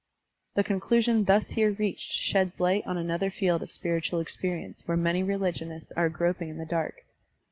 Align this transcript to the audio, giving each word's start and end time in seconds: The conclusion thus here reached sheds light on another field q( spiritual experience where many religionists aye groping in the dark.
The 0.55 0.63
conclusion 0.63 1.25
thus 1.25 1.49
here 1.49 1.73
reached 1.73 2.11
sheds 2.13 2.59
light 2.59 2.83
on 2.87 2.97
another 2.97 3.29
field 3.29 3.61
q( 3.61 3.67
spiritual 3.69 4.19
experience 4.19 4.81
where 4.87 4.97
many 4.97 5.21
religionists 5.21 5.93
aye 5.95 6.07
groping 6.07 6.49
in 6.49 6.57
the 6.57 6.65
dark. 6.65 7.03